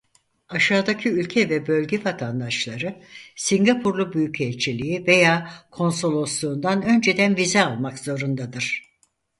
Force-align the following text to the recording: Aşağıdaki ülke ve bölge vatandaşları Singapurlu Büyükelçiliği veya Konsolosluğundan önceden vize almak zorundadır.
Aşağıdaki 0.49 1.09
ülke 1.09 1.49
ve 1.49 1.67
bölge 1.67 2.03
vatandaşları 2.05 3.01
Singapurlu 3.35 4.13
Büyükelçiliği 4.13 5.07
veya 5.07 5.49
Konsolosluğundan 5.71 6.81
önceden 6.81 7.35
vize 7.37 7.65
almak 7.65 7.99
zorundadır. 7.99 8.83